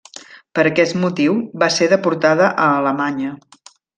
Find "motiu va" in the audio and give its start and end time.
1.01-1.69